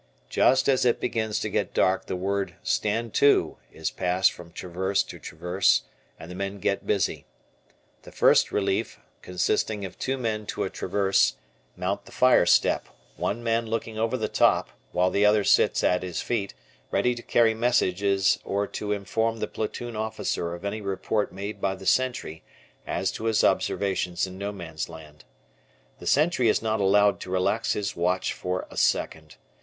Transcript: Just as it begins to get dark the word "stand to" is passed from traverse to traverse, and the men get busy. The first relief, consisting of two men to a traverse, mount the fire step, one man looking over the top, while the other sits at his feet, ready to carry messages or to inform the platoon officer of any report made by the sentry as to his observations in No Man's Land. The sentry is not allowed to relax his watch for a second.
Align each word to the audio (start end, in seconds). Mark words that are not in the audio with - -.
Just 0.31 0.67
as 0.67 0.83
it 0.83 0.99
begins 0.99 1.39
to 1.41 1.47
get 1.47 1.75
dark 1.75 2.07
the 2.07 2.15
word 2.15 2.55
"stand 2.63 3.13
to" 3.13 3.57
is 3.71 3.91
passed 3.91 4.31
from 4.31 4.51
traverse 4.51 5.03
to 5.03 5.19
traverse, 5.19 5.83
and 6.19 6.31
the 6.31 6.33
men 6.33 6.57
get 6.57 6.87
busy. 6.87 7.25
The 8.01 8.11
first 8.11 8.51
relief, 8.51 8.99
consisting 9.21 9.85
of 9.85 9.99
two 9.99 10.17
men 10.17 10.47
to 10.47 10.63
a 10.63 10.71
traverse, 10.71 11.35
mount 11.77 12.05
the 12.05 12.11
fire 12.11 12.47
step, 12.47 12.87
one 13.15 13.43
man 13.43 13.67
looking 13.67 13.99
over 13.99 14.17
the 14.17 14.27
top, 14.27 14.69
while 14.91 15.11
the 15.11 15.23
other 15.23 15.43
sits 15.43 15.83
at 15.83 16.01
his 16.01 16.19
feet, 16.19 16.55
ready 16.89 17.13
to 17.13 17.21
carry 17.21 17.53
messages 17.53 18.39
or 18.43 18.65
to 18.65 18.91
inform 18.91 19.37
the 19.37 19.45
platoon 19.45 19.95
officer 19.95 20.55
of 20.55 20.65
any 20.65 20.81
report 20.81 21.31
made 21.31 21.61
by 21.61 21.75
the 21.75 21.85
sentry 21.85 22.41
as 22.87 23.11
to 23.11 23.25
his 23.25 23.43
observations 23.43 24.25
in 24.25 24.39
No 24.39 24.51
Man's 24.51 24.89
Land. 24.89 25.25
The 25.99 26.07
sentry 26.07 26.49
is 26.49 26.59
not 26.63 26.81
allowed 26.81 27.19
to 27.19 27.29
relax 27.29 27.73
his 27.73 27.95
watch 27.95 28.33
for 28.33 28.65
a 28.71 28.77
second. 28.77 29.35